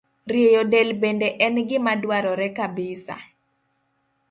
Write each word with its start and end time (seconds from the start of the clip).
Rieyo 0.31 0.63
del 0.71 0.89
bende 1.01 1.27
en 1.45 1.55
gima 1.69 1.93
dwarore 2.01 2.47
kabisa. 2.57 3.15